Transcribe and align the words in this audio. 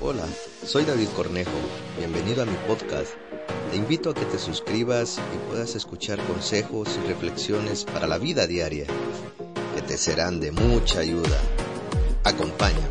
Hola, 0.00 0.24
soy 0.64 0.84
David 0.84 1.08
Cornejo. 1.16 1.50
Bienvenido 1.98 2.44
a 2.44 2.46
mi 2.46 2.54
podcast. 2.68 3.14
Te 3.72 3.76
invito 3.76 4.10
a 4.10 4.14
que 4.14 4.24
te 4.26 4.38
suscribas 4.38 5.18
y 5.18 5.48
puedas 5.48 5.74
escuchar 5.74 6.24
consejos 6.24 6.96
y 7.02 7.08
reflexiones 7.08 7.84
para 7.84 8.06
la 8.06 8.16
vida 8.16 8.46
diaria 8.46 8.86
que 9.74 9.82
te 9.82 9.98
serán 9.98 10.38
de 10.38 10.52
mucha 10.52 11.00
ayuda. 11.00 11.40
Acompáñame. 12.22 12.86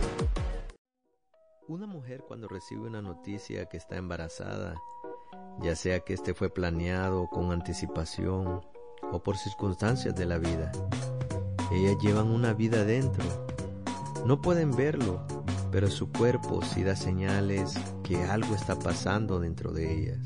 Una 1.69 1.87
mujer 1.87 2.25
cuando 2.27 2.49
recibe 2.49 2.81
una 2.81 3.01
noticia 3.01 3.67
que 3.67 3.77
está 3.77 3.95
embarazada, 3.95 4.75
ya 5.61 5.77
sea 5.77 6.01
que 6.01 6.13
este 6.13 6.33
fue 6.33 6.49
planeado 6.49 7.29
con 7.29 7.53
anticipación 7.53 8.59
o 9.13 9.23
por 9.23 9.37
circunstancias 9.37 10.13
de 10.13 10.25
la 10.25 10.39
vida, 10.39 10.73
ellas 11.71 11.95
llevan 12.01 12.27
una 12.27 12.53
vida 12.53 12.83
dentro. 12.83 13.23
No 14.25 14.41
pueden 14.41 14.75
verlo, 14.75 15.25
pero 15.71 15.89
su 15.89 16.11
cuerpo 16.11 16.61
sí 16.63 16.83
da 16.83 16.95
señales 16.95 17.73
que 18.03 18.23
algo 18.23 18.55
está 18.55 18.77
pasando 18.77 19.39
dentro 19.39 19.71
de 19.71 19.93
ellas. 19.93 20.19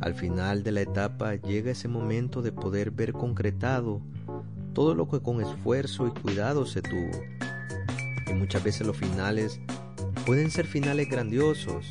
Al 0.00 0.14
final 0.14 0.62
de 0.62 0.72
la 0.72 0.80
etapa 0.80 1.34
llega 1.34 1.72
ese 1.72 1.88
momento 1.88 2.40
de 2.40 2.52
poder 2.52 2.90
ver 2.90 3.12
concretado 3.12 4.00
todo 4.72 4.94
lo 4.94 5.08
que 5.08 5.20
con 5.20 5.40
esfuerzo 5.42 6.06
y 6.06 6.10
cuidado 6.10 6.64
se 6.64 6.80
tuvo. 6.80 7.10
Y 8.26 8.32
muchas 8.32 8.64
veces 8.64 8.86
los 8.86 8.96
finales 8.96 9.60
pueden 10.24 10.50
ser 10.50 10.66
finales 10.66 11.08
grandiosos 11.10 11.86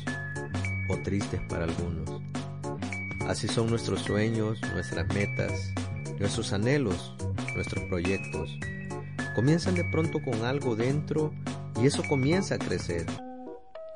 o 0.88 0.96
tristes 1.04 1.40
para 1.48 1.64
algunos. 1.64 2.20
Así 3.28 3.46
son 3.46 3.70
nuestros 3.70 4.00
sueños, 4.00 4.60
nuestras 4.72 5.06
metas, 5.14 5.72
nuestros 6.18 6.52
anhelos, 6.52 7.14
nuestros 7.54 7.84
proyectos. 7.84 8.58
Comienzan 9.36 9.76
de 9.76 9.84
pronto 9.84 10.20
con 10.20 10.44
algo 10.44 10.74
dentro 10.74 11.32
y 11.80 11.86
eso 11.86 12.02
comienza 12.08 12.56
a 12.56 12.58
crecer. 12.58 13.06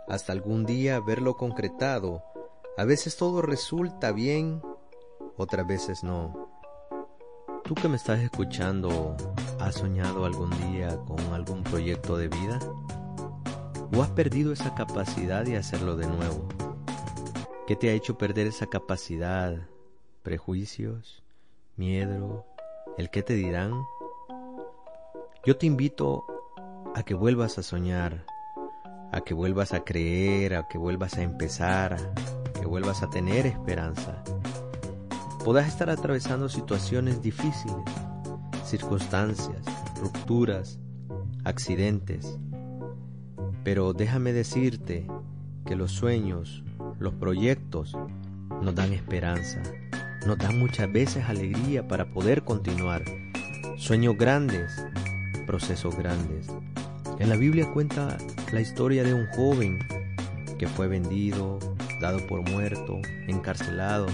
Hasta 0.09 0.33
algún 0.33 0.65
día 0.65 1.01
verlo 1.01 1.37
concretado. 1.37 2.23
A 2.77 2.85
veces 2.85 3.17
todo 3.17 3.43
resulta 3.43 4.13
bien, 4.13 4.63
otras 5.37 5.67
veces 5.67 6.03
no. 6.03 6.51
¿Tú 7.65 7.75
que 7.75 7.89
me 7.89 7.97
estás 7.97 8.21
escuchando, 8.21 9.17
has 9.59 9.77
soñado 9.77 10.25
algún 10.25 10.51
día 10.73 10.99
con 11.07 11.21
algún 11.33 11.63
proyecto 11.63 12.17
de 12.17 12.29
vida? 12.29 12.59
¿O 13.95 14.03
has 14.03 14.11
perdido 14.11 14.53
esa 14.53 14.75
capacidad 14.75 15.45
de 15.45 15.57
hacerlo 15.57 15.97
de 15.97 16.07
nuevo? 16.07 16.49
¿Qué 17.67 17.77
te 17.77 17.91
ha 17.91 17.93
hecho 17.93 18.19
perder 18.19 18.47
esa 18.47 18.67
capacidad? 18.67 19.57
¿Prejuicios? 20.23 21.23
¿Miedo? 21.77 22.47
¿El 22.99 23.11
qué 23.11 23.23
te 23.23 23.35
dirán? 23.35 23.73
Yo 25.47 25.57
te 25.57 25.67
invito 25.67 26.27
a 26.95 27.03
que 27.03 27.15
vuelvas 27.15 27.59
a 27.59 27.63
soñar, 27.63 28.25
a 29.11 29.21
que 29.21 29.35
vuelvas 29.35 29.73
a 29.73 29.85
creer, 29.85 30.55
a 30.55 30.69
que 30.69 30.79
vuelvas 30.79 31.19
a 31.19 31.23
empezar, 31.23 31.95
a 31.95 32.53
que 32.53 32.67
vuelvas 32.67 33.03
a 33.03 33.11
tener 33.11 33.47
esperanza. 33.47 34.23
Podrás 35.45 35.69
estar 35.69 35.91
atravesando 35.91 36.49
situaciones 36.49 37.21
difíciles, 37.21 37.85
circunstancias, 38.65 39.61
rupturas, 40.01 40.79
accidentes, 41.45 42.39
pero 43.65 43.93
déjame 43.93 44.33
decirte 44.33 45.07
que 45.67 45.75
los 45.75 45.91
sueños, 45.91 46.63
los 47.01 47.15
proyectos 47.15 47.97
nos 48.63 48.75
dan 48.75 48.93
esperanza, 48.93 49.61
nos 50.27 50.39
dan 50.39 50.61
muchas 50.61 50.91
veces 50.93 51.25
alegría 51.29 51.89
para 51.89 52.13
poder 52.13 52.45
continuar. 52.45 53.03
Sueños 53.77 54.17
grandes, 54.17 54.87
procesos 55.47 55.97
grandes. 55.97 56.49
En 57.19 57.29
la 57.29 57.37
Biblia 57.37 57.71
cuenta 57.73 58.19
la 58.53 58.61
historia 58.61 59.05
de 59.05 59.15
un 59.15 59.27
joven 59.29 59.79
que 60.59 60.67
fue 60.67 60.89
vendido, 60.89 61.59
dado 62.01 62.27
por 62.27 62.49
muerto, 62.51 62.99
encarcelado, 63.29 64.07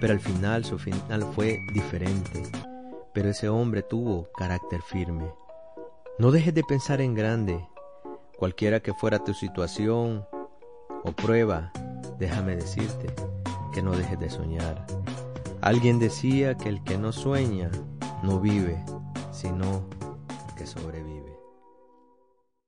pero 0.00 0.12
al 0.12 0.20
final 0.20 0.64
su 0.64 0.78
final 0.78 1.24
fue 1.34 1.60
diferente. 1.72 2.42
Pero 3.12 3.30
ese 3.30 3.48
hombre 3.48 3.82
tuvo 3.82 4.28
carácter 4.36 4.82
firme. 4.82 5.32
No 6.18 6.32
dejes 6.32 6.54
de 6.54 6.64
pensar 6.64 7.00
en 7.00 7.14
grande. 7.14 7.64
Cualquiera 8.36 8.80
que 8.80 8.94
fuera 8.94 9.22
tu 9.22 9.32
situación 9.32 10.26
o 11.04 11.12
prueba, 11.12 11.72
déjame 12.18 12.56
decirte 12.56 13.14
que 13.72 13.82
no 13.82 13.92
dejes 13.92 14.18
de 14.18 14.30
soñar. 14.30 14.86
Alguien 15.60 15.98
decía 15.98 16.56
que 16.56 16.68
el 16.68 16.82
que 16.82 16.98
no 16.98 17.12
sueña 17.12 17.70
no 18.22 18.40
vive, 18.40 18.84
sino 19.32 19.82
que 20.56 20.66
sobrevive. 20.66 21.37